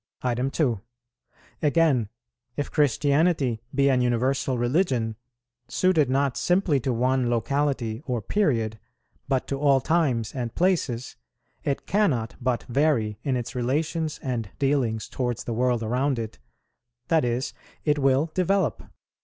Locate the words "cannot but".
11.85-12.63